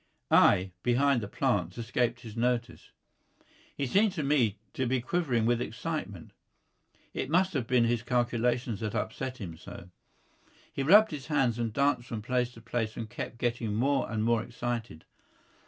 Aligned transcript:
I, 0.31 0.71
behind 0.81 1.21
the 1.21 1.27
plants, 1.27 1.77
escaped 1.77 2.21
his 2.21 2.35
notice. 2.35 2.89
He 3.77 3.85
seemed 3.85 4.13
to 4.13 4.23
me 4.23 4.57
to 4.73 4.87
be 4.87 4.99
quivering 4.99 5.45
with 5.45 5.61
excitement. 5.61 6.31
It 7.13 7.29
must 7.29 7.53
have 7.53 7.67
been 7.67 7.83
his 7.83 8.01
calculations 8.01 8.79
that 8.79 8.95
upset 8.95 9.37
him 9.37 9.55
so. 9.57 9.91
He 10.73 10.81
rubbed 10.81 11.11
his 11.11 11.27
hands 11.27 11.59
and 11.59 11.71
danced 11.71 12.07
from 12.07 12.23
place 12.23 12.51
to 12.53 12.61
place, 12.61 12.97
and 12.97 13.11
kept 13.11 13.37
getting 13.37 13.75
more 13.75 14.11
and 14.11 14.23
more 14.23 14.41
excited. 14.41 15.05